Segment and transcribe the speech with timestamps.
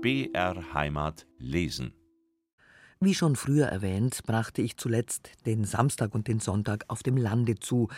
[0.00, 1.92] BR Heimat lesen.
[3.00, 7.56] Wie schon früher erwähnt, brachte ich zuletzt den Samstag und den Sonntag auf dem Lande
[7.56, 7.88] zu,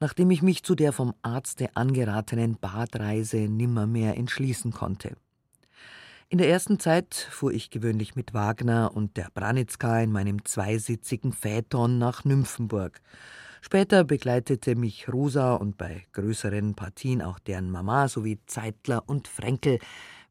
[0.00, 5.16] nachdem ich mich zu der vom Arzte angeratenen Badreise nimmermehr entschließen konnte.
[6.30, 11.34] In der ersten Zeit fuhr ich gewöhnlich mit Wagner und der Branitzka in meinem zweisitzigen
[11.34, 13.02] Phaeton nach Nymphenburg.
[13.60, 19.78] Später begleitete mich Rosa und bei größeren Partien auch deren Mama sowie Zeitler und Fränkel,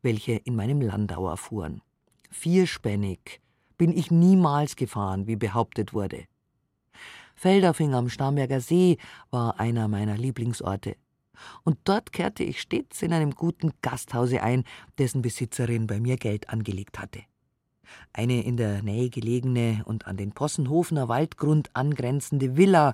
[0.02, 1.81] welche in meinem Landauer fuhren.
[2.30, 3.41] Vierspännig
[3.77, 6.26] bin ich niemals gefahren, wie behauptet wurde.
[7.35, 8.98] Feldafing am Starnberger See
[9.31, 10.95] war einer meiner Lieblingsorte.
[11.63, 14.66] Und dort kehrte ich stets in einem guten Gasthause ein,
[14.98, 17.21] dessen Besitzerin bei mir Geld angelegt hatte.
[18.13, 22.93] Eine in der Nähe gelegene und an den Possenhofener Waldgrund angrenzende Villa,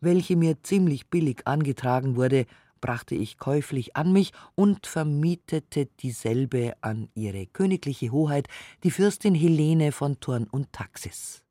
[0.00, 2.46] welche mir ziemlich billig angetragen wurde,
[2.86, 8.46] brachte ich käuflich an mich und vermietete dieselbe an ihre königliche Hoheit,
[8.84, 11.42] die Fürstin Helene von Thurn und Taxis.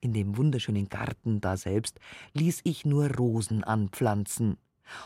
[0.00, 2.00] In dem wunderschönen Garten daselbst
[2.34, 4.56] ließ ich nur Rosen anpflanzen,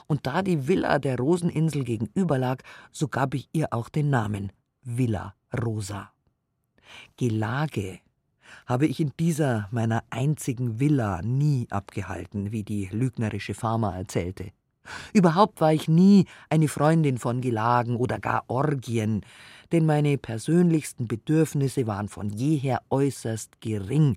[0.06, 4.52] und da die Villa der Roseninsel gegenüber lag, so gab ich ihr auch den Namen
[4.82, 6.12] Villa Rosa.
[7.18, 8.00] Gelage
[8.64, 14.52] habe ich in dieser meiner einzigen Villa nie abgehalten, wie die lügnerische Farmer erzählte.
[15.12, 19.22] Überhaupt war ich nie eine Freundin von Gelagen oder gar Orgien,
[19.72, 24.16] denn meine persönlichsten Bedürfnisse waren von jeher äußerst gering.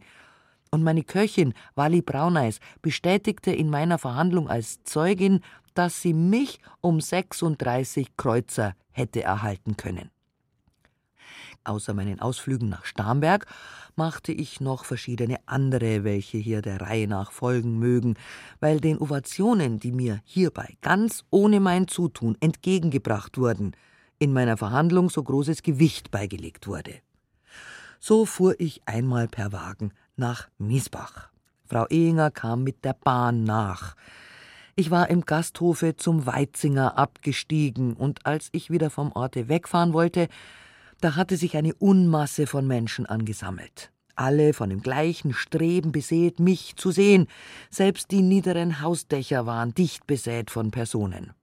[0.72, 5.42] Und meine Köchin, Wally Brauneis, bestätigte in meiner Verhandlung als Zeugin,
[5.76, 10.13] dass sie mich um 36 Kreuzer hätte erhalten können.
[11.66, 13.46] Außer meinen Ausflügen nach Starnberg
[13.96, 18.16] machte ich noch verschiedene andere, welche hier der Reihe nach folgen mögen,
[18.60, 23.72] weil den Ovationen, die mir hierbei ganz ohne mein Zutun entgegengebracht wurden,
[24.20, 26.96] in meiner Verhandlung so großes Gewicht beigelegt wurde.
[28.00, 31.30] So fuhr ich einmal per Wagen nach Miesbach.
[31.66, 33.96] Frau Ehinger kam mit der Bahn nach.
[34.76, 40.28] Ich war im Gasthofe zum Weitzinger abgestiegen, und als ich wieder vom Orte wegfahren wollte,
[41.04, 43.92] da hatte sich eine Unmasse von Menschen angesammelt.
[44.16, 47.28] Alle von dem gleichen Streben besät, mich zu sehen.
[47.70, 51.34] Selbst die niederen Hausdächer waren dicht besät von Personen.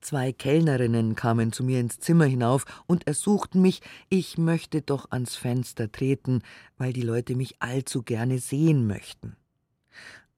[0.00, 5.36] Zwei Kellnerinnen kamen zu mir ins Zimmer hinauf und ersuchten mich, ich möchte doch ans
[5.36, 6.40] Fenster treten,
[6.78, 9.36] weil die Leute mich allzu gerne sehen möchten.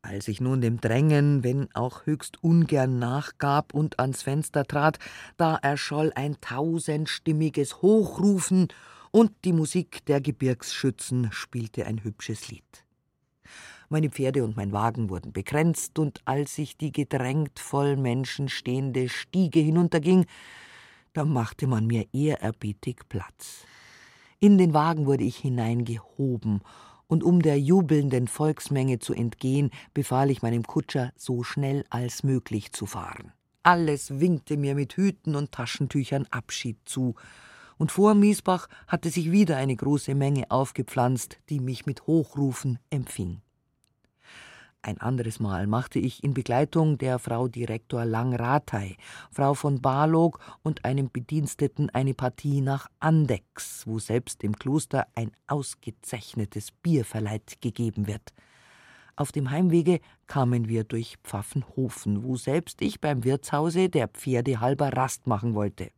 [0.05, 4.99] Als ich nun dem Drängen, wenn auch höchst ungern nachgab und ans Fenster trat,
[5.39, 8.69] da erscholl ein tausendstimmiges Hochrufen
[9.13, 12.85] und die Musik der Gebirgsschützen spielte ein hübsches Lied.
[13.89, 19.09] Meine Pferde und mein Wagen wurden bekränzt, und als ich die gedrängt voll Menschen stehende
[19.09, 20.27] Stiege hinunterging,
[21.15, 23.65] da machte man mir ehrerbietig Platz.
[24.39, 26.61] In den Wagen wurde ich hineingehoben
[27.15, 32.73] und um der jubelnden Volksmenge zu entgehen, befahl ich meinem Kutscher, so schnell als möglich
[32.73, 33.31] zu fahren.
[33.63, 37.15] Alles winkte mir mit Hüten und Taschentüchern Abschied zu,
[37.79, 43.43] und vor Miesbach hatte sich wieder eine große Menge aufgepflanzt, die mich mit Hochrufen empfing.
[44.87, 48.99] Ein anderes Mal machte ich in Begleitung der Frau Direktor Langratei,
[49.33, 55.33] Frau von Barlog und einem Bediensteten eine Partie nach Andex, wo selbst im Kloster ein
[55.47, 58.35] ausgezeichnetes Bier verleiht gegeben wird.
[59.17, 64.93] Auf dem Heimwege kamen wir durch Pfaffenhofen, wo selbst ich beim Wirtshause der Pferde halber
[64.93, 65.93] Rast machen wollte.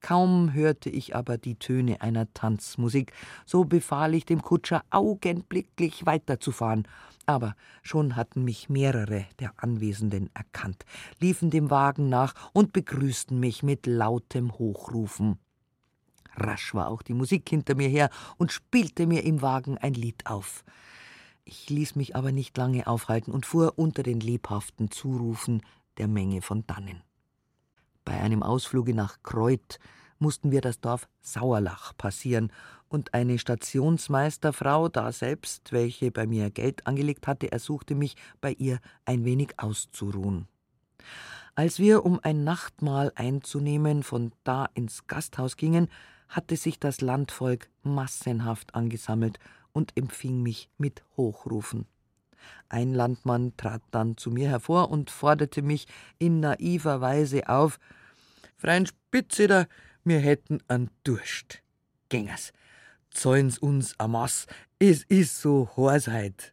[0.00, 3.12] Kaum hörte ich aber die Töne einer Tanzmusik,
[3.44, 6.88] so befahl ich dem Kutscher augenblicklich weiterzufahren,
[7.26, 10.84] aber schon hatten mich mehrere der Anwesenden erkannt,
[11.20, 15.38] liefen dem Wagen nach und begrüßten mich mit lautem Hochrufen.
[16.34, 20.26] Rasch war auch die Musik hinter mir her und spielte mir im Wagen ein Lied
[20.26, 20.64] auf.
[21.44, 25.62] Ich ließ mich aber nicht lange aufhalten und fuhr unter den lebhaften Zurufen
[25.98, 27.02] der Menge von Dannen.
[28.10, 29.78] Bei einem Ausfluge nach Kreuth
[30.18, 32.52] mussten wir das Dorf Sauerlach passieren,
[32.88, 39.24] und eine Stationsmeisterfrau daselbst, welche bei mir Geld angelegt hatte, ersuchte mich, bei ihr ein
[39.24, 40.48] wenig auszuruhen.
[41.54, 45.86] Als wir, um ein Nachtmahl einzunehmen, von da ins Gasthaus gingen,
[46.28, 49.38] hatte sich das Landvolk massenhaft angesammelt
[49.70, 51.86] und empfing mich mit Hochrufen.
[52.68, 55.86] Ein Landmann trat dann zu mir hervor und forderte mich
[56.18, 57.78] in naiver Weise auf:
[58.60, 59.66] Freien Spitze,
[60.04, 61.62] wir hätten an Durst.
[62.10, 62.52] Gängers,
[63.10, 64.46] zahlen's uns a Mass,
[64.78, 66.52] es is so Horsheit.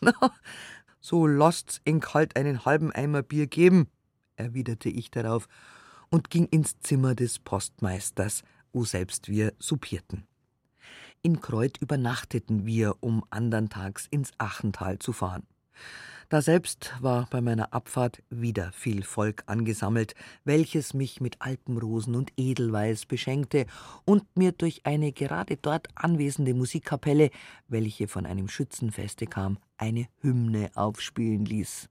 [0.00, 0.14] Na,
[1.00, 3.88] so lasst's enk halt einen halben Eimer Bier geben,
[4.36, 5.46] erwiderte ich darauf
[6.08, 10.26] und ging ins Zimmer des Postmeisters, wo selbst wir suppierten.
[11.20, 15.46] In Kreuth übernachteten wir, um andern Tags ins Achental zu fahren.
[16.32, 20.14] Daselbst war bei meiner Abfahrt wieder viel Volk angesammelt,
[20.44, 23.66] welches mich mit Alpenrosen und Edelweiß beschenkte
[24.06, 27.28] und mir durch eine gerade dort anwesende Musikkapelle,
[27.68, 31.90] welche von einem Schützenfeste kam, eine Hymne aufspielen ließ.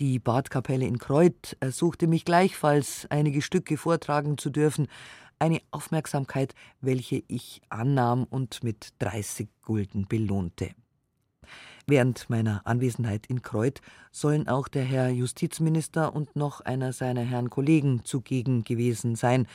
[0.00, 4.88] Die Badkapelle in Kreuth ersuchte mich gleichfalls, einige Stücke vortragen zu dürfen,
[5.38, 10.74] eine Aufmerksamkeit, welche ich annahm und mit 30 Gulden belohnte.
[11.86, 17.50] Während meiner Anwesenheit in Kreuth sollen auch der Herr Justizminister und noch einer seiner Herren
[17.50, 19.46] Kollegen zugegen gewesen sein,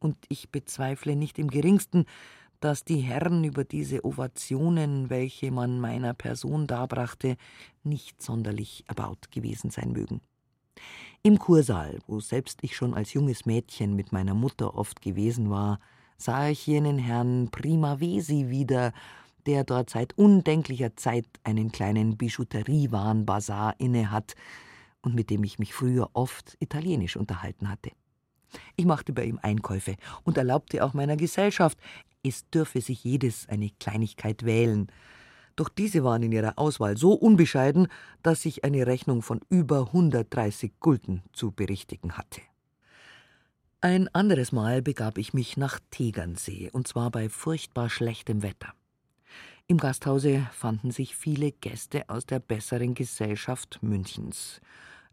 [0.00, 2.04] und ich bezweifle nicht im geringsten,
[2.60, 7.36] dass die Herren über diese Ovationen, welche man meiner Person darbrachte,
[7.82, 10.20] nicht sonderlich erbaut gewesen sein mögen.
[11.22, 15.80] Im Kursaal, wo selbst ich schon als junges Mädchen mit meiner Mutter oft gewesen war,
[16.16, 18.92] sah ich jenen Herrn Primavesi wieder,
[19.48, 24.34] der dort seit undenklicher Zeit einen kleinen Bijouteriewaren-Bazar innehat
[25.00, 27.90] und mit dem ich mich früher oft italienisch unterhalten hatte.
[28.76, 31.78] Ich machte bei ihm Einkäufe und erlaubte auch meiner Gesellschaft,
[32.22, 34.88] es dürfe sich jedes eine Kleinigkeit wählen.
[35.56, 37.88] Doch diese waren in ihrer Auswahl so unbescheiden,
[38.22, 42.42] dass ich eine Rechnung von über 130 Gulden zu berichtigen hatte.
[43.80, 48.74] Ein anderes Mal begab ich mich nach Tegernsee, und zwar bei furchtbar schlechtem Wetter.
[49.70, 54.62] Im Gasthause fanden sich viele Gäste aus der besseren Gesellschaft Münchens,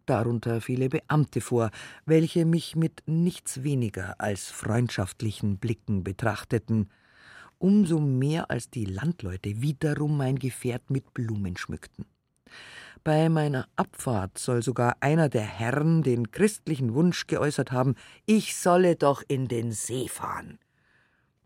[0.05, 1.71] darunter viele Beamte vor,
[2.05, 6.89] welche mich mit nichts weniger als freundschaftlichen Blicken betrachteten,
[7.57, 12.05] umso mehr als die Landleute wiederum mein Gefährt mit Blumen schmückten.
[13.03, 18.95] Bei meiner Abfahrt soll sogar einer der Herren den christlichen Wunsch geäußert haben, ich solle
[18.95, 20.59] doch in den See fahren.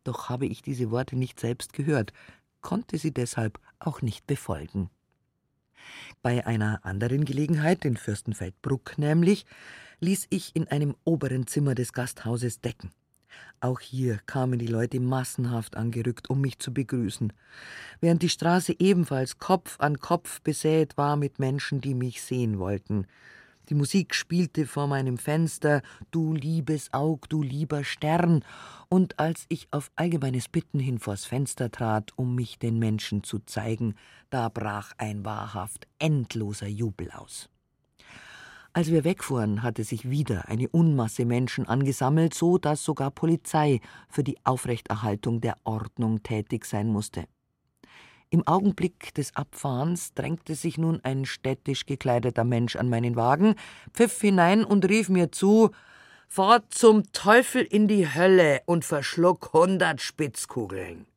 [0.04, 2.14] Doch habe ich diese Worte nicht selbst gehört,
[2.62, 4.90] konnte sie deshalb auch nicht befolgen.
[6.22, 9.46] Bei einer anderen Gelegenheit, in Fürstenfeldbruck nämlich,
[10.00, 12.92] ließ ich in einem oberen Zimmer des Gasthauses decken.
[13.62, 17.34] Auch hier kamen die Leute massenhaft angerückt, um mich zu begrüßen,
[18.00, 23.06] während die Straße ebenfalls Kopf an Kopf besät war mit Menschen, die mich sehen wollten.
[23.70, 28.44] Die Musik spielte vor meinem Fenster Du liebes Aug, du lieber Stern,
[28.90, 33.38] und als ich auf allgemeines Bitten hin vors Fenster trat, um mich den Menschen zu
[33.38, 33.94] zeigen,
[34.32, 37.48] da brach ein wahrhaft endloser Jubel aus.
[38.74, 44.24] Als wir wegfuhren, hatte sich wieder eine Unmasse Menschen angesammelt, so dass sogar Polizei für
[44.24, 47.26] die Aufrechterhaltung der Ordnung tätig sein musste.
[48.32, 53.56] Im Augenblick des Abfahrens drängte sich nun ein städtisch gekleideter Mensch an meinen Wagen,
[53.92, 55.72] pfiff hinein und rief mir zu
[56.28, 61.08] Fahr zum Teufel in die Hölle und verschluck hundert Spitzkugeln.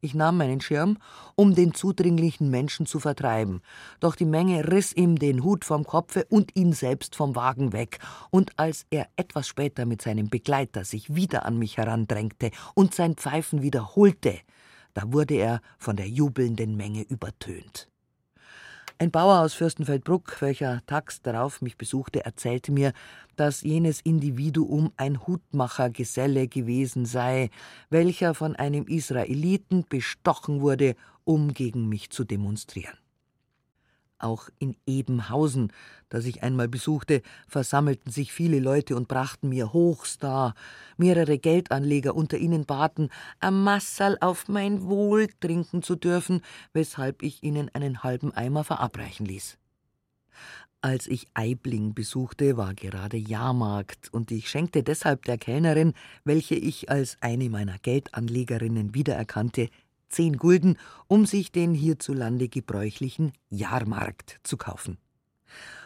[0.00, 0.98] Ich nahm meinen Schirm,
[1.34, 3.60] um den zudringlichen Menschen zu vertreiben,
[3.98, 7.98] doch die Menge riss ihm den Hut vom Kopfe und ihn selbst vom Wagen weg,
[8.30, 13.14] und als er etwas später mit seinem Begleiter sich wieder an mich herandrängte und sein
[13.14, 14.38] Pfeifen wiederholte,
[14.94, 17.88] da wurde er von der jubelnden Menge übertönt.
[18.98, 22.92] Ein Bauer aus Fürstenfeldbruck, welcher tags darauf mich besuchte, erzählte mir,
[23.34, 27.50] dass jenes Individuum ein Hutmachergeselle gewesen sei,
[27.90, 30.94] welcher von einem Israeliten bestochen wurde,
[31.24, 33.01] um gegen mich zu demonstrieren.
[34.22, 35.72] Auch in Ebenhausen,
[36.08, 40.54] das ich einmal besuchte, versammelten sich viele Leute und brachten mir hochst dar.
[40.96, 43.08] Mehrere Geldanleger unter ihnen baten,
[43.40, 46.40] am Massal auf mein Wohl trinken zu dürfen,
[46.72, 49.58] weshalb ich ihnen einen halben Eimer verabreichen ließ.
[50.84, 56.90] Als ich Eibling besuchte, war gerade Jahrmarkt, und ich schenkte deshalb der Kellnerin, welche ich
[56.90, 59.68] als eine meiner Geldanlegerinnen wiedererkannte,
[60.12, 60.78] zehn Gulden,
[61.08, 64.98] um sich den hierzulande gebräuchlichen Jahrmarkt zu kaufen.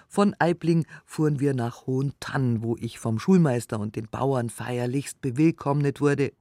[0.08, 6.00] Von Eibling fuhren wir nach Hohentann, wo ich vom Schulmeister und den Bauern feierlichst bewillkommnet
[6.00, 6.32] wurde.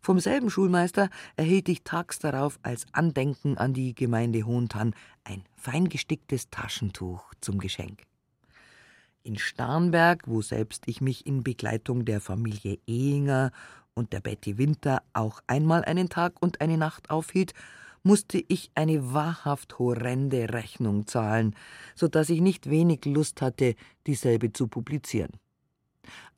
[0.00, 4.94] Vom selben Schulmeister erhielt ich tags darauf als Andenken an die Gemeinde Hohentann
[5.24, 8.02] ein feingesticktes Taschentuch zum Geschenk.
[9.22, 13.52] In Starnberg, wo selbst ich mich in Begleitung der Familie Ehinger
[13.98, 17.52] und der Betty Winter auch einmal einen Tag und eine Nacht aufhielt,
[18.02, 21.54] musste ich eine wahrhaft horrende Rechnung zahlen,
[21.94, 23.74] so dass ich nicht wenig Lust hatte,
[24.06, 25.32] dieselbe zu publizieren.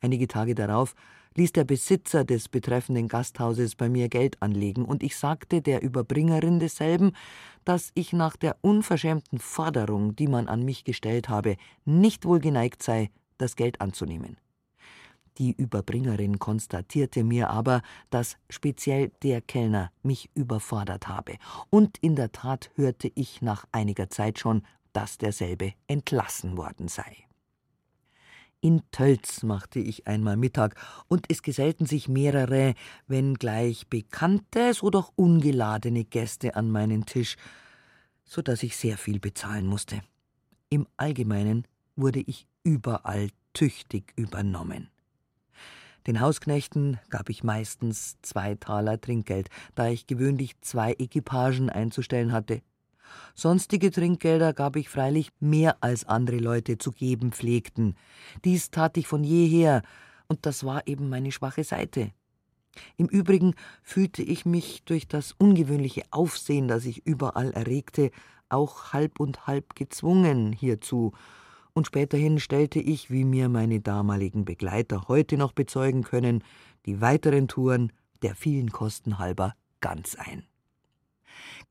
[0.00, 0.94] Einige Tage darauf
[1.36, 6.58] ließ der Besitzer des betreffenden Gasthauses bei mir Geld anlegen, und ich sagte der Überbringerin
[6.58, 7.12] desselben,
[7.64, 12.82] dass ich nach der unverschämten Forderung, die man an mich gestellt habe, nicht wohl geneigt
[12.82, 14.38] sei, das Geld anzunehmen.
[15.40, 17.80] Die Überbringerin konstatierte mir aber,
[18.10, 21.38] dass speziell der Kellner mich überfordert habe,
[21.70, 27.16] und in der Tat hörte ich nach einiger Zeit schon, dass derselbe entlassen worden sei.
[28.60, 30.74] In Tölz machte ich einmal Mittag,
[31.08, 32.74] und es gesellten sich mehrere,
[33.06, 37.36] wenngleich bekannte, so doch ungeladene Gäste an meinen Tisch,
[38.26, 40.02] so dass ich sehr viel bezahlen musste.
[40.68, 41.66] Im Allgemeinen
[41.96, 44.90] wurde ich überall tüchtig übernommen.
[46.06, 52.62] Den Hausknechten gab ich meistens zwei Taler Trinkgeld, da ich gewöhnlich zwei Equipagen einzustellen hatte.
[53.34, 57.96] Sonstige Trinkgelder gab ich freilich mehr als andere Leute zu geben pflegten.
[58.44, 59.82] Dies tat ich von jeher,
[60.28, 62.12] und das war eben meine schwache Seite.
[62.96, 68.10] Im Übrigen fühlte ich mich durch das ungewöhnliche Aufsehen, das ich überall erregte,
[68.48, 71.12] auch halb und halb gezwungen hierzu,
[71.80, 76.44] und späterhin stellte ich, wie mir meine damaligen Begleiter heute noch bezeugen können,
[76.84, 80.44] die weiteren Touren der vielen Kosten halber ganz ein.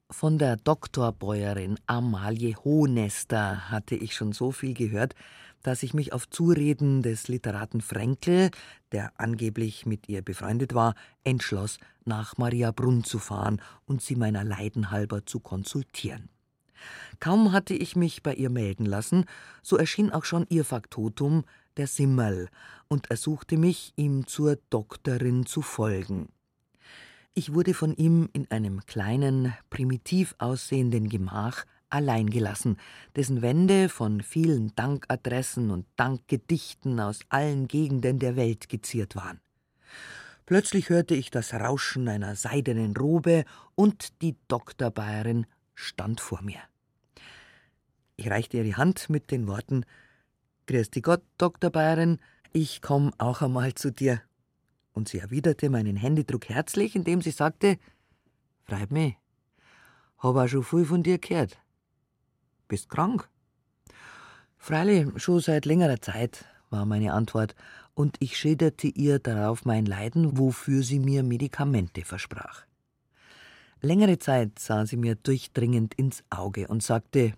[0.09, 5.13] Von der Doktorbäuerin Amalie Hohnester hatte ich schon so viel gehört,
[5.61, 8.49] dass ich mich auf Zureden des Literaten Frenkel,
[8.91, 14.89] der angeblich mit ihr befreundet war, entschloss, nach Mariabrunn zu fahren und sie meiner Leiden
[14.89, 16.29] halber zu konsultieren.
[17.19, 19.25] Kaum hatte ich mich bei ihr melden lassen,
[19.61, 21.43] so erschien auch schon ihr Faktotum,
[21.77, 22.49] der Simmerl,
[22.87, 26.29] und ersuchte mich, ihm zur Doktorin zu folgen.
[27.33, 32.77] Ich wurde von ihm in einem kleinen, primitiv aussehenden Gemach allein gelassen,
[33.15, 39.39] dessen Wände von vielen Dankadressen und Dankgedichten aus allen Gegenden der Welt geziert waren.
[40.45, 43.45] Plötzlich hörte ich das Rauschen einer seidenen Robe
[43.75, 45.45] und die Doktorbayerin
[45.79, 46.59] stand vor mir.
[48.15, 49.85] Ich reichte ihr die Hand mit den Worten:
[50.67, 52.19] Grüß dich Gott, Doktorbayerin,
[52.51, 54.21] ich komm auch einmal zu dir
[54.93, 57.77] und sie erwiderte meinen Händedruck herzlich, indem sie sagte:
[58.65, 59.15] Freut mich.
[60.17, 61.57] Hab auch schon viel von dir gehört.
[62.67, 63.29] Bist krank?
[64.57, 67.55] Freilich, schon seit längerer Zeit, war meine Antwort,
[67.93, 72.68] und ich schilderte ihr darauf mein Leiden, wofür sie mir Medikamente versprach.
[73.81, 77.33] Längere Zeit sah sie mir durchdringend ins Auge und sagte: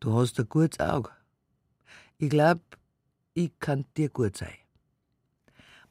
[0.00, 1.10] Du hast ein gutes Auge.
[2.16, 2.60] Ich glaub,
[3.34, 4.56] ich kann dir gut sein.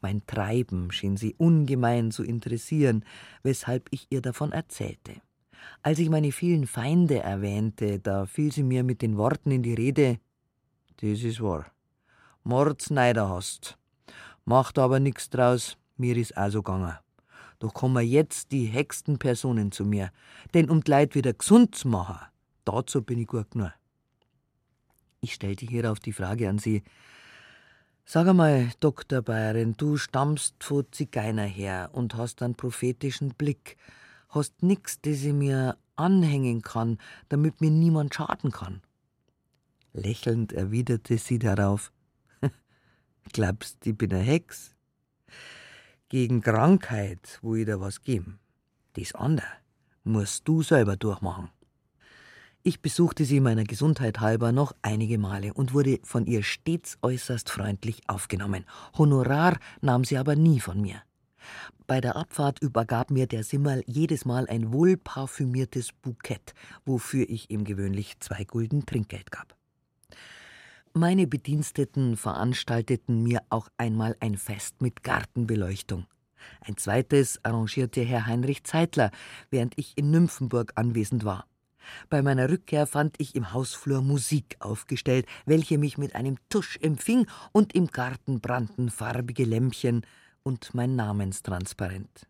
[0.02, 3.06] Mein Treiben schien sie ungemein zu interessieren,
[3.44, 5.22] weshalb ich ihr davon erzählte.
[5.84, 9.76] Als ich meine vielen Feinde erwähnte, da fiel sie mir mit den Worten in die
[9.76, 10.20] Rede:
[10.98, 11.68] Das ist wahr.
[12.44, 13.78] Mordsneider hast.
[14.46, 16.98] Macht aber nix draus, mir is auch so gegangen.
[17.60, 20.12] Doch kommen jetzt die hexten Personen zu mir,
[20.54, 22.20] denn um die Leid wieder gesund zu machen,
[22.66, 23.74] dazu bin ich gut genug.
[25.22, 26.84] Ich stellte hierauf die Frage an sie,
[28.10, 29.22] Sag einmal, Dr.
[29.22, 33.76] Bayerin, du stammst von Zigeuner her und hast einen prophetischen Blick.
[34.30, 38.82] Hast nix, das ich mir anhängen kann, damit mir niemand schaden kann.
[39.92, 41.92] Lächelnd erwiderte sie darauf:
[43.34, 44.77] Glaubst, ich bin eine Hex?
[46.10, 48.40] Gegen Krankheit, wo ich dir was geben.
[48.94, 49.46] Das andere
[50.06, 51.50] musst du selber durchmachen.
[52.64, 57.50] Ich besuchte sie meiner Gesundheit halber noch einige Male und wurde von ihr stets äußerst
[57.50, 58.64] freundlich aufgenommen.
[58.98, 61.02] Honorar nahm sie aber nie von mir.
[61.88, 66.54] Bei der Abfahrt übergab mir der Simmerl jedes Mal ein wohlparfümiertes Bukett,
[66.86, 69.57] wofür ich ihm gewöhnlich zwei Gulden Trinkgeld gab.
[70.98, 76.08] Meine Bediensteten veranstalteten mir auch einmal ein Fest mit Gartenbeleuchtung.
[76.62, 79.12] Ein zweites arrangierte Herr Heinrich Zeitler,
[79.52, 81.46] während ich in Nymphenburg anwesend war.
[82.10, 87.28] Bei meiner Rückkehr fand ich im Hausflur Musik aufgestellt, welche mich mit einem Tusch empfing,
[87.52, 90.02] und im Garten brannten farbige Lämpchen
[90.42, 92.26] und mein Namenstransparent.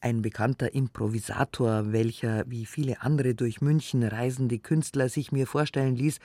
[0.00, 6.20] Ein bekannter Improvisator, welcher wie viele andere durch München reisende Künstler sich mir vorstellen ließ,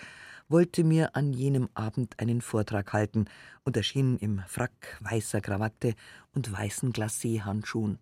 [0.47, 3.25] wollte mir an jenem Abend einen Vortrag halten
[3.63, 5.95] und erschien im Frack, weißer Krawatte
[6.33, 7.97] und weißen Glacéhandschuhen.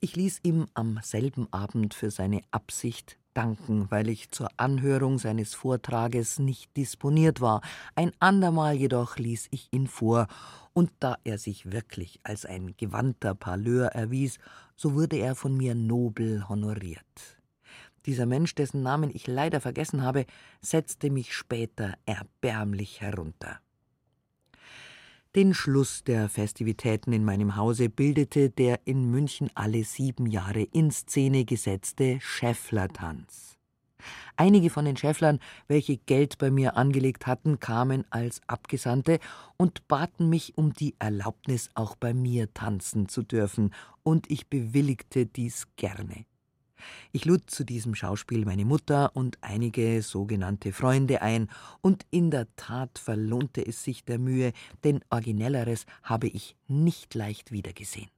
[0.00, 5.54] Ich ließ ihm am selben Abend für seine Absicht danken, weil ich zur Anhörung seines
[5.54, 7.60] Vortrages nicht disponiert war.
[7.94, 10.26] Ein andermal jedoch ließ ich ihn vor,
[10.72, 14.38] und da er sich wirklich als ein gewandter Parleur erwies,
[14.74, 17.38] so wurde er von mir nobel honoriert.
[18.06, 20.26] Dieser Mensch, dessen Namen ich leider vergessen habe,
[20.60, 23.60] setzte mich später erbärmlich herunter.
[25.34, 30.90] Den Schluss der Festivitäten in meinem Hause bildete der in München alle sieben Jahre in
[30.90, 33.58] Szene gesetzte Schäfflertanz.
[34.36, 39.18] Einige von den Schäfflern, welche Geld bei mir angelegt hatten, kamen als Abgesandte
[39.56, 45.26] und baten mich um die Erlaubnis, auch bei mir tanzen zu dürfen, und ich bewilligte
[45.26, 46.24] dies gerne.
[47.12, 51.48] Ich lud zu diesem Schauspiel meine Mutter und einige sogenannte Freunde ein,
[51.80, 54.52] und in der Tat verlohnte es sich der Mühe,
[54.84, 58.10] denn Originelleres habe ich nicht leicht wiedergesehen.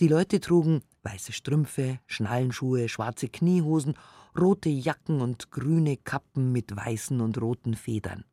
[0.00, 3.94] Die Leute trugen weiße Strümpfe, Schnallenschuhe, schwarze Kniehosen,
[4.38, 8.24] rote Jacken und grüne Kappen mit weißen und roten Federn.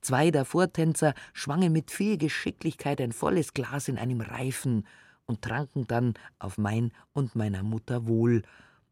[0.00, 4.86] Zwei der Vortänzer schwangen mit viel Geschicklichkeit ein volles Glas in einem Reifen
[5.26, 8.42] und tranken dann auf mein und meiner Mutter Wohl,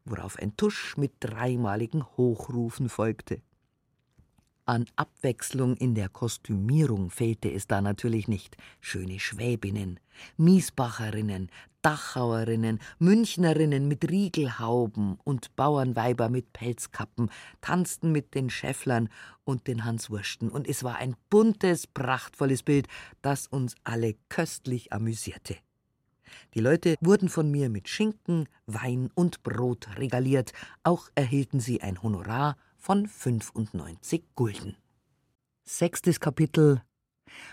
[0.05, 3.41] worauf ein Tusch mit dreimaligen Hochrufen folgte.
[4.69, 8.55] An Abwechslung in der Kostümierung fehlte es da natürlich nicht.
[8.81, 9.99] Schöne Schwäbinnen,
[10.37, 11.49] Miesbacherinnen,
[11.81, 19.09] Dachauerinnen, Münchnerinnen mit Riegelhauben und Bauernweiber mit Pelzkappen tanzten mit den Schäfflern
[19.43, 22.87] und den Hanswursten, und es war ein buntes, prachtvolles Bild,
[23.23, 25.55] das uns alle köstlich amüsierte.
[26.53, 32.01] Die Leute wurden von mir mit Schinken, Wein und Brot regaliert, auch erhielten sie ein
[32.01, 34.75] Honorar von 95 Gulden.
[35.63, 36.81] Sechstes Kapitel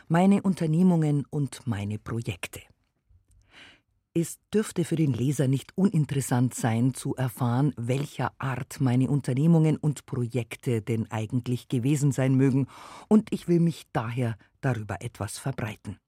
[0.08, 2.60] Meine Unternehmungen und meine Projekte.
[4.18, 10.06] Es dürfte für den Leser nicht uninteressant sein, zu erfahren, welcher Art meine Unternehmungen und
[10.06, 12.66] Projekte denn eigentlich gewesen sein mögen,
[13.08, 15.98] und ich will mich daher darüber etwas verbreiten.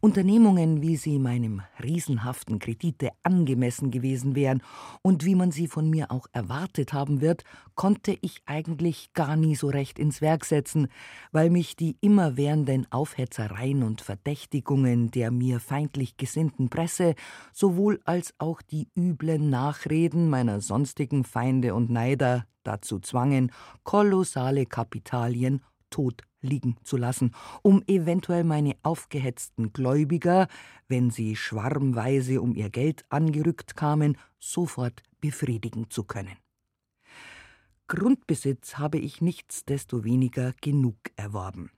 [0.00, 4.62] Unternehmungen, wie sie meinem riesenhaften Kredite angemessen gewesen wären
[5.02, 9.56] und wie man sie von mir auch erwartet haben wird, konnte ich eigentlich gar nie
[9.56, 10.88] so recht ins Werk setzen,
[11.32, 17.14] weil mich die immerwährenden Aufhetzereien und Verdächtigungen der mir feindlich gesinnten Presse
[17.52, 23.52] sowohl als auch die üblen Nachreden meiner sonstigen Feinde und Neider dazu zwangen,
[23.82, 27.32] kolossale Kapitalien tot liegen zu lassen,
[27.62, 30.46] um eventuell meine aufgehetzten Gläubiger,
[30.86, 36.36] wenn sie schwarmweise um ihr Geld angerückt kamen, sofort befriedigen zu können.
[37.88, 41.70] Grundbesitz habe ich nichtsdestoweniger genug erworben.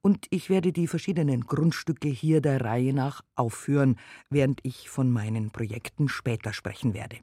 [0.00, 3.98] Und ich werde die verschiedenen Grundstücke hier der Reihe nach aufführen,
[4.30, 7.18] während ich von meinen Projekten später sprechen werde.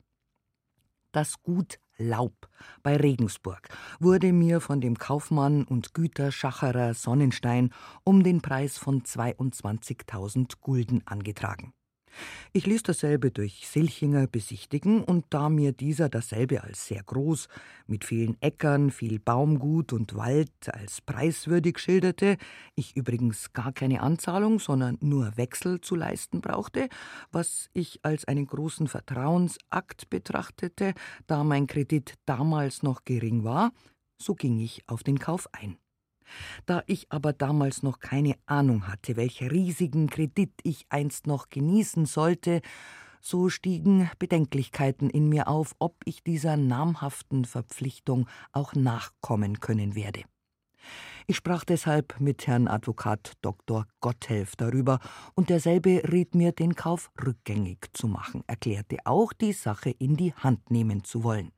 [1.12, 2.50] Das Gut Laub
[2.82, 7.72] bei Regensburg wurde mir von dem Kaufmann und Güterschacherer Sonnenstein
[8.04, 11.74] um den Preis von 22.000 Gulden angetragen.
[12.52, 17.48] Ich ließ dasselbe durch Silchinger besichtigen, und da mir dieser dasselbe als sehr groß,
[17.88, 22.38] mit vielen Äckern, viel Baumgut und Wald als preiswürdig schilderte,
[22.76, 26.90] ich übrigens gar keine Anzahlung, sondern nur Wechsel zu leisten brauchte,
[27.32, 30.94] was ich als einen großen Vertrauensakt betrachtete,
[31.28, 33.72] da mein Kredit damals noch gering war,
[34.18, 35.78] so ging ich auf den Kauf ein.
[36.66, 42.06] Da ich aber damals noch keine Ahnung hatte, welch riesigen Kredit ich einst noch genießen
[42.06, 42.62] sollte,
[43.22, 50.24] so stiegen Bedenklichkeiten in mir auf, ob ich dieser namhaften Verpflichtung auch nachkommen können werde.
[51.26, 53.88] Ich sprach deshalb mit Herrn Advokat Dr.
[54.02, 55.00] Gotthelf darüber,
[55.36, 60.34] und derselbe riet mir, den Kauf rückgängig zu machen, erklärte auch, die Sache in die
[60.34, 61.54] Hand nehmen zu wollen.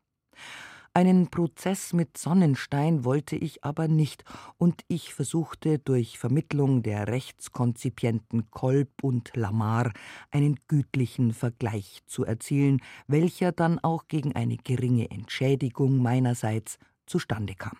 [0.97, 4.23] Einen Prozess mit Sonnenstein wollte ich aber nicht,
[4.57, 9.91] und ich versuchte durch Vermittlung der Rechtskonzipienten Kolb und Lamar
[10.31, 17.77] einen gütlichen Vergleich zu erzielen, welcher dann auch gegen eine geringe Entschädigung meinerseits zustande kam.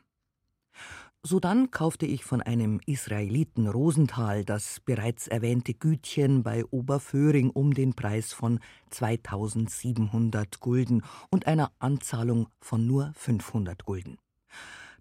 [1.25, 7.95] Sodann kaufte ich von einem Israeliten Rosenthal das bereits erwähnte Gütchen bei Oberföhring um den
[7.95, 8.59] Preis von
[8.91, 14.19] 2700 Gulden und einer Anzahlung von nur 500 Gulden.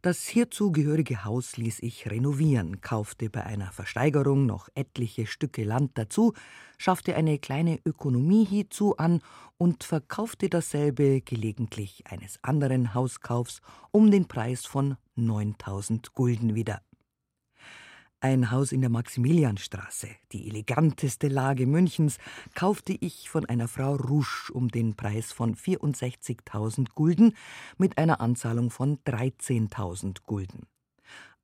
[0.00, 5.92] Das hierzu gehörige Haus ließ ich renovieren, kaufte bei einer Versteigerung noch etliche Stücke Land
[5.94, 6.32] dazu,
[6.78, 9.20] schaffte eine kleine Ökonomie hiezu an
[9.58, 13.60] und verkaufte dasselbe gelegentlich eines anderen Hauskaufs
[13.92, 16.82] um den Preis von 9000 Gulden wieder.
[18.24, 22.16] Ein Haus in der Maximilianstraße, die eleganteste Lage Münchens,
[22.54, 27.36] kaufte ich von einer Frau Rusch um den Preis von 64.000 Gulden
[27.76, 30.66] mit einer Anzahlung von 13.000 Gulden.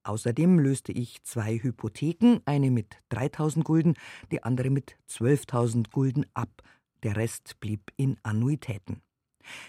[0.05, 3.95] Außerdem löste ich zwei Hypotheken, eine mit 3.000 Gulden,
[4.33, 6.63] die andere mit 12.000 Gulden ab.
[7.03, 9.03] Der Rest blieb in Annuitäten.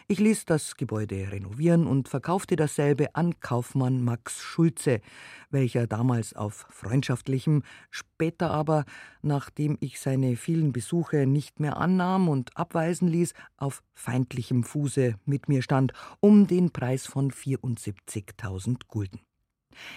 [0.08, 5.02] Ich ließ das Gebäude renovieren und verkaufte dasselbe an Kaufmann Max Schulze,
[5.50, 8.86] welcher damals auf freundschaftlichem, später aber,
[9.22, 15.50] nachdem ich seine vielen Besuche nicht mehr annahm und abweisen ließ, auf feindlichem Fuße mit
[15.50, 19.20] mir stand, um den Preis von 74.000 Gulden.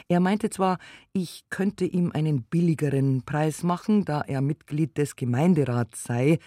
[0.09, 0.79] Er meinte zwar,
[1.13, 6.39] ich könnte ihm einen billigeren Preis machen, da er Mitglied des Gemeinderats sei,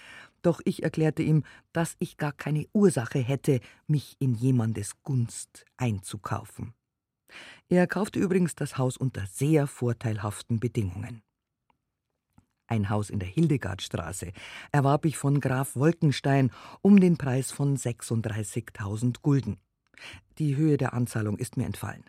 [0.48, 6.74] doch ich erklärte ihm, dass ich gar keine Ursache hätte, mich in jemandes Gunst einzukaufen.
[7.68, 11.22] Er kaufte übrigens das Haus unter sehr vorteilhaften Bedingungen.
[12.68, 14.32] Ein Haus in der Hildegardstraße
[14.72, 19.58] erwarb ich von Graf Wolkenstein um den Preis von 36.000 Gulden.
[20.38, 22.06] Die Höhe der Anzahlung ist mir entfallen.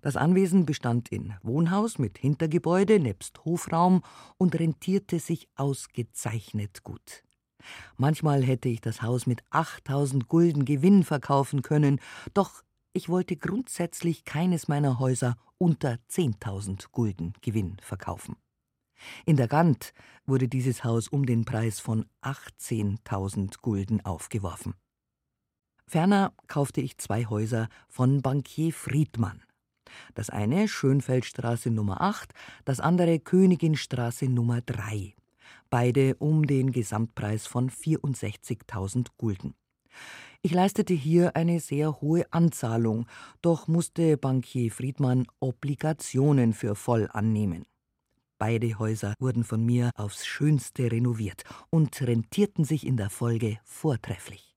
[0.00, 4.02] Das Anwesen bestand in Wohnhaus mit Hintergebäude nebst Hofraum
[4.36, 7.24] und rentierte sich ausgezeichnet gut.
[7.96, 12.00] Manchmal hätte ich das Haus mit 8000 Gulden Gewinn verkaufen können,
[12.34, 18.36] doch ich wollte grundsätzlich keines meiner Häuser unter 10.000 Gulden Gewinn verkaufen.
[19.26, 19.92] In der Gant
[20.26, 24.74] wurde dieses Haus um den Preis von 18.000 Gulden aufgeworfen.
[25.86, 29.42] Ferner kaufte ich zwei Häuser von Bankier Friedmann.
[30.14, 35.14] Das eine Schönfeldstraße Nummer 8, das andere Königinstraße Nummer 3
[35.70, 39.54] beide um den Gesamtpreis von 64.000 Gulden.
[40.42, 43.06] Ich leistete hier eine sehr hohe Anzahlung,
[43.42, 47.66] doch musste Bankier Friedmann Obligationen für voll annehmen.
[48.38, 54.54] Beide Häuser wurden von mir aufs Schönste renoviert und rentierten sich in der Folge vortrefflich.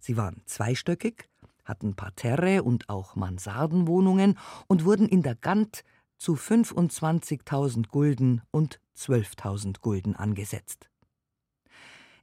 [0.00, 1.28] Sie waren zweistöckig,
[1.64, 4.36] hatten Parterre und auch Mansardenwohnungen
[4.66, 5.84] und wurden in der Gant
[6.18, 10.88] zu 25.000 Gulden und 12.000 Gulden angesetzt.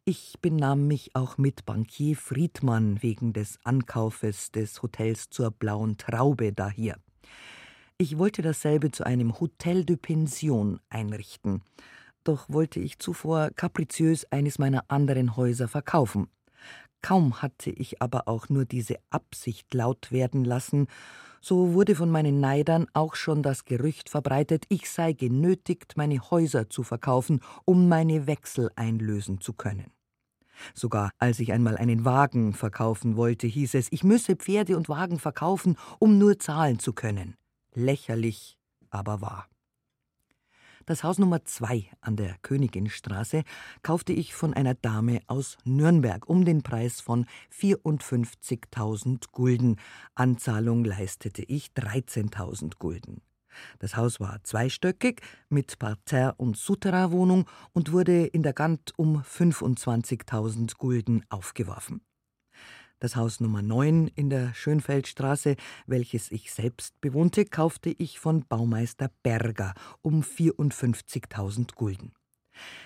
[0.05, 6.51] Ich benahm mich auch mit Bankier Friedmann wegen des Ankaufes des Hotels zur Blauen Traube
[6.51, 6.97] dahier.
[7.99, 11.61] Ich wollte dasselbe zu einem Hotel de Pension einrichten,
[12.23, 16.27] doch wollte ich zuvor kapriziös eines meiner anderen Häuser verkaufen.
[17.01, 20.87] Kaum hatte ich aber auch nur diese Absicht laut werden lassen,
[21.41, 26.69] so wurde von meinen Neidern auch schon das Gerücht verbreitet, ich sei genötigt, meine Häuser
[26.69, 29.91] zu verkaufen, um meine Wechsel einlösen zu können.
[30.73, 35.19] Sogar als ich einmal einen Wagen verkaufen wollte, hieß es, ich müsse Pferde und Wagen
[35.19, 37.35] verkaufen, um nur zahlen zu können.
[37.73, 38.57] Lächerlich,
[38.89, 39.47] aber wahr.
[40.89, 43.43] Das Haus Nummer 2 an der Königinstraße
[43.83, 49.75] kaufte ich von einer Dame aus Nürnberg um den Preis von 54.000 Gulden.
[50.15, 53.21] Anzahlung leistete ich 13.000 Gulden.
[53.77, 60.75] Das Haus war zweistöckig mit Parterre- und Souterrainwohnung und wurde in der Gant um 25.000
[60.79, 62.01] Gulden aufgeworfen.
[63.01, 65.55] Das Haus Nummer 9 in der Schönfeldstraße,
[65.87, 72.11] welches ich selbst bewohnte, kaufte ich von Baumeister Berger um 54.000 Gulden.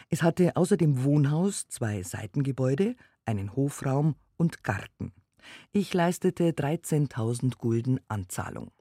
[0.09, 2.95] Es hatte außer dem Wohnhaus zwei Seitengebäude,
[3.25, 5.13] einen Hofraum und Garten.
[5.71, 8.71] Ich leistete 13.000 Gulden Anzahlung.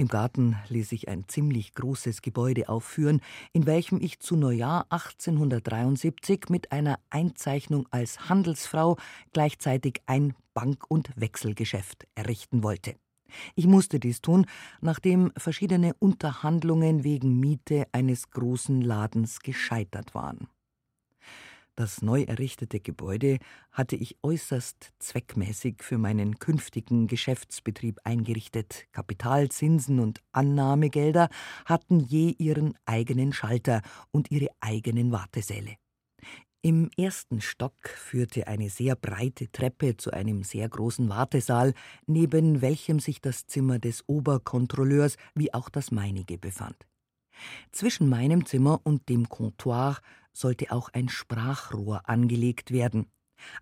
[0.00, 3.20] Im Garten ließ ich ein ziemlich großes Gebäude aufführen,
[3.52, 8.96] in welchem ich zu Neujahr 1873 mit einer Einzeichnung als Handelsfrau
[9.34, 12.96] gleichzeitig ein Bank- und Wechselgeschäft errichten wollte.
[13.54, 14.46] Ich musste dies tun,
[14.80, 20.48] nachdem verschiedene Unterhandlungen wegen Miete eines großen Ladens gescheitert waren.
[21.80, 23.38] Das neu errichtete Gebäude
[23.72, 28.84] hatte ich äußerst zweckmäßig für meinen künftigen Geschäftsbetrieb eingerichtet.
[28.92, 31.30] Kapitalzinsen und Annahmegelder
[31.64, 35.76] hatten je ihren eigenen Schalter und ihre eigenen Wartesäle.
[36.60, 41.72] Im ersten Stock führte eine sehr breite Treppe zu einem sehr großen Wartesaal,
[42.04, 46.76] neben welchem sich das Zimmer des Oberkontrolleurs wie auch das meinige befand.
[47.72, 49.96] Zwischen meinem Zimmer und dem Comptoir
[50.32, 53.06] sollte auch ein Sprachrohr angelegt werden.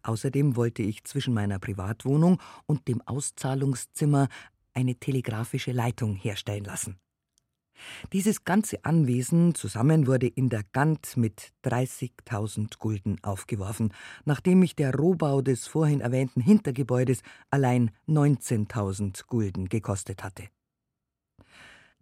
[0.02, 4.28] Außerdem wollte ich zwischen meiner Privatwohnung und dem Auszahlungszimmer
[4.74, 6.98] eine telegrafische Leitung herstellen lassen.
[8.12, 13.92] Dieses ganze Anwesen zusammen wurde in der Gant mit 30.000 Gulden aufgeworfen,
[14.24, 20.48] nachdem mich der Rohbau des vorhin erwähnten Hintergebäudes allein 19.000 Gulden gekostet hatte.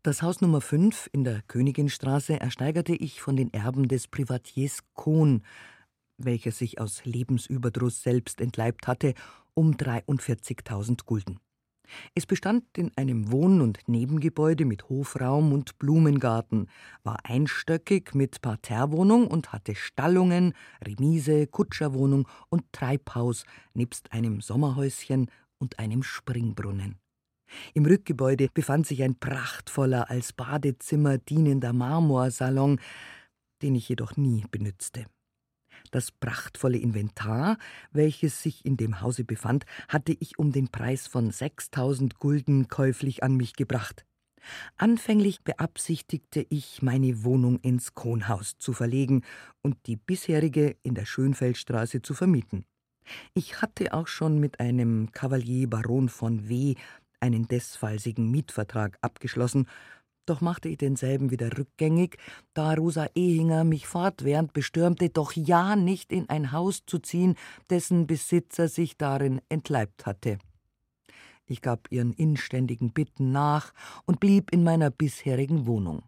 [0.07, 5.43] Das Haus Nummer 5 in der Königinstraße ersteigerte ich von den Erben des Privatiers Kohn,
[6.17, 9.15] welcher sich aus Lebensüberdruss selbst entleibt hatte,
[9.55, 11.41] um 43.000 Gulden.
[12.15, 16.69] Es bestand in einem Wohn- und Nebengebäude mit Hofraum und Blumengarten,
[17.03, 25.81] war einstöckig mit Parterrewohnung und hatte Stallungen, Remise, Kutscherwohnung und Treibhaus nebst einem Sommerhäuschen und
[25.81, 27.01] einem Springbrunnen.
[27.75, 32.81] Im Rückgebäude befand sich ein prachtvoller, als Badezimmer dienender Marmorsalon,
[33.63, 35.07] den ich jedoch nie benützte.
[35.91, 37.59] Das prachtvolle Inventar,
[37.93, 43.23] welches sich in dem Hause befand, hatte ich um den Preis von 6000 Gulden käuflich
[43.23, 44.05] an mich gebracht.
[44.77, 49.23] Anfänglich beabsichtigte ich, meine Wohnung ins Kronhaus zu verlegen
[49.63, 52.65] und die bisherige in der Schönfeldstraße zu vermieten.
[53.35, 56.75] Ich hatte auch schon mit einem Kavalier Baron von W.
[57.27, 59.67] einen desfallsigen Mietvertrag abgeschlossen
[60.27, 62.19] doch machte ich denselben wieder rückgängig,
[62.53, 67.37] da Rosa Ehinger mich fortwährend bestürmte, doch ja nicht in ein Haus zu ziehen,
[67.71, 70.39] dessen Besitzer sich darin entleibt hatte.
[71.47, 73.73] Ich gab ihren inständigen Bitten nach
[74.05, 76.03] und blieb in meiner bisherigen Wohnung.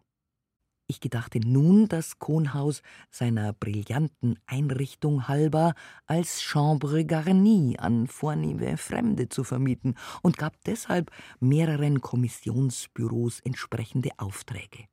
[0.91, 5.75] Ich gedachte nun, das Kohnhaus seiner brillanten Einrichtung halber
[6.07, 14.85] als Chambre garnie an vornehme Fremde zu vermieten und gab deshalb mehreren Kommissionsbüros entsprechende Aufträge.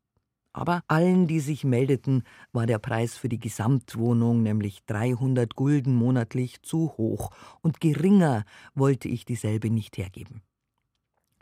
[0.52, 6.60] Aber allen, die sich meldeten, war der Preis für die Gesamtwohnung, nämlich 300 Gulden monatlich,
[6.60, 7.30] zu hoch,
[7.62, 10.42] und geringer wollte ich dieselbe nicht hergeben.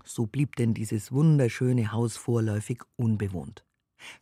[0.04, 3.63] So blieb denn dieses wunderschöne Haus vorläufig unbewohnt.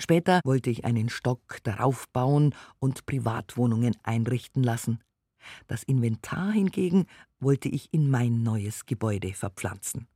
[0.01, 5.01] Später wollte ich einen Stock darauf bauen und Privatwohnungen einrichten lassen.
[5.67, 7.07] Das Inventar hingegen
[7.41, 10.07] wollte ich in mein neues Gebäude verpflanzen.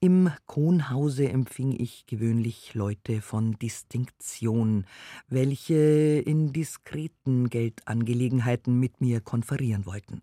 [0.00, 4.86] Im Kronhause empfing ich gewöhnlich Leute von Distinktion,
[5.26, 10.22] welche in diskreten Geldangelegenheiten mit mir konferieren wollten.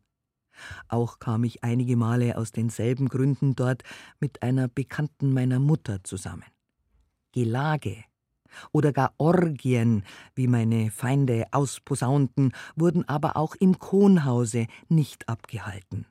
[0.87, 3.83] Auch kam ich einige Male aus denselben Gründen dort
[4.21, 6.54] mit einer Bekannten meiner Mutter zusammen.
[7.35, 8.05] Gelage
[8.71, 16.05] oder gar Orgien, wie meine Feinde ausposaunten, wurden aber auch im Kronhause nicht abgehalten.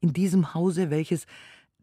[0.00, 1.24] In diesem Hause, welches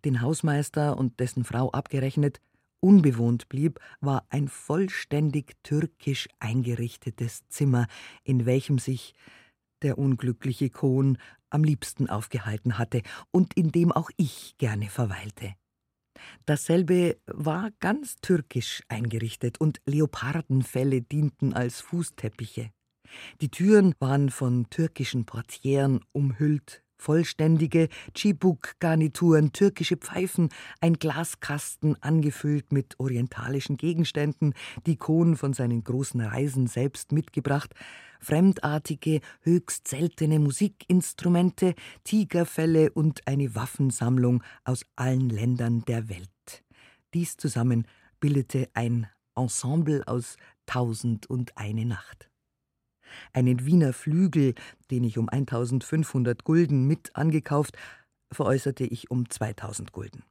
[0.05, 2.39] den Hausmeister und dessen Frau abgerechnet
[2.79, 7.87] unbewohnt blieb, war ein vollständig türkisch eingerichtetes Zimmer,
[8.23, 9.13] in welchem sich
[9.81, 11.17] der unglückliche Kohn
[11.49, 15.55] am liebsten aufgehalten hatte und in dem auch ich gerne verweilte.
[16.45, 22.71] Dasselbe war ganz türkisch eingerichtet und Leopardenfelle dienten als Fußteppiche.
[23.41, 32.99] Die Türen waren von türkischen Portieren umhüllt, vollständige Tschibuk-Garnituren, türkische Pfeifen, ein Glaskasten angefüllt mit
[32.99, 34.53] orientalischen Gegenständen,
[34.85, 37.73] die Kohn von seinen großen Reisen selbst mitgebracht,
[38.19, 46.29] fremdartige, höchst seltene Musikinstrumente, Tigerfälle und eine Waffensammlung aus allen Ländern der Welt.
[47.15, 47.87] Dies zusammen
[48.19, 50.37] bildete ein Ensemble aus
[50.67, 52.30] Tausend und eine Nacht.
[53.33, 54.55] Einen Wiener Flügel,
[54.89, 57.77] den ich um 1500 Gulden mit angekauft,
[58.31, 60.23] veräußerte ich um 2000 Gulden.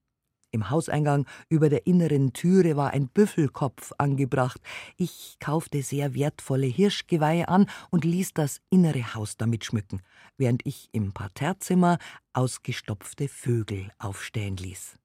[0.53, 4.61] Im Hauseingang über der inneren Türe war ein Büffelkopf angebracht.
[4.97, 10.03] Ich kaufte sehr wertvolle Hirschgeweihe an und ließ das innere Haus damit schmücken,
[10.37, 11.99] während ich im Parterrezimmer
[12.33, 14.97] ausgestopfte Vögel aufstellen ließ.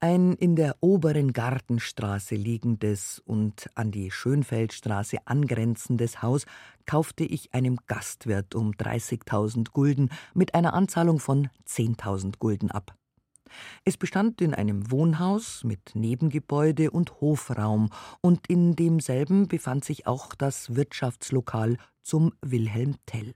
[0.00, 6.46] Ein in der oberen Gartenstraße liegendes und an die Schönfeldstraße angrenzendes Haus
[6.86, 12.94] kaufte ich einem Gastwirt um 30.000 Gulden mit einer Anzahlung von 10.000 Gulden ab.
[13.84, 20.36] Es bestand in einem Wohnhaus mit Nebengebäude und Hofraum, und in demselben befand sich auch
[20.36, 23.34] das Wirtschaftslokal zum Wilhelm Tell.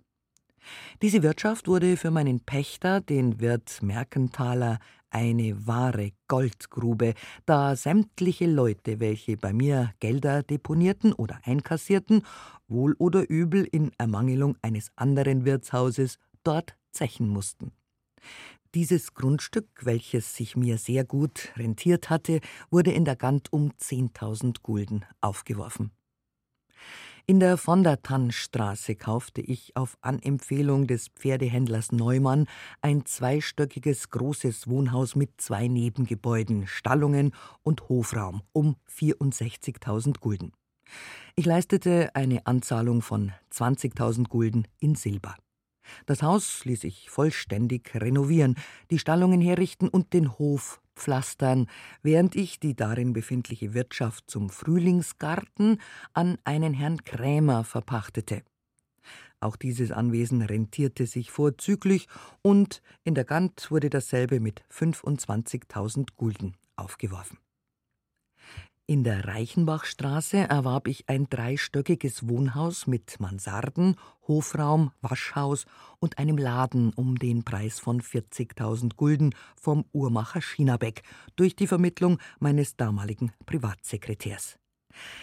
[1.01, 4.79] Diese Wirtschaft wurde für meinen Pächter, den Wirt Merkenthaler,
[5.12, 7.14] eine wahre Goldgrube,
[7.46, 12.22] da sämtliche Leute, welche bei mir Gelder deponierten oder einkassierten,
[12.66, 17.72] wohl oder übel in Ermangelung eines anderen Wirtshauses dort zechen mussten.
[18.75, 24.62] Dieses Grundstück, welches sich mir sehr gut rentiert hatte, wurde in der Gant um 10.000
[24.62, 25.90] Gulden aufgeworfen.
[27.25, 32.47] In der von der Tannstraße kaufte ich auf Anempfehlung des Pferdehändlers Neumann
[32.81, 37.33] ein zweistöckiges großes Wohnhaus mit zwei Nebengebäuden, Stallungen
[37.63, 40.53] und Hofraum um 64.000 Gulden.
[41.37, 45.37] Ich leistete eine Anzahlung von 20.000 Gulden in Silber.
[46.07, 48.57] Das Haus ließ ich vollständig renovieren,
[48.91, 51.66] die Stallungen herrichten und den Hof pflastern,
[52.02, 55.81] während ich die darin befindliche Wirtschaft zum Frühlingsgarten
[56.12, 58.42] an einen Herrn Krämer verpachtete.
[59.40, 62.07] Auch dieses Anwesen rentierte sich vorzüglich
[62.42, 67.38] und in der Gant wurde dasselbe mit 25.000 Gulden aufgeworfen.
[68.92, 73.96] In der Reichenbachstraße erwarb ich ein dreistöckiges Wohnhaus mit Mansarden,
[74.28, 75.64] Hofraum, Waschhaus
[75.98, 81.05] und einem Laden um den Preis von 40.000 Gulden vom Uhrmacher Schinabeck
[81.37, 84.59] durch die Vermittlung meines damaligen Privatsekretärs.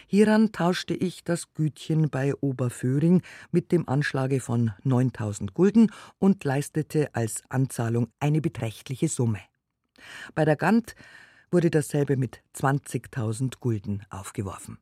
[0.07, 7.13] Hieran tauschte ich das Gütchen bei Oberföhring mit dem Anschlage von 9000 Gulden und leistete
[7.13, 9.41] als Anzahlung eine beträchtliche Summe.
[10.33, 10.95] Bei der Gant
[11.51, 14.79] wurde dasselbe mit 20.000 Gulden aufgeworfen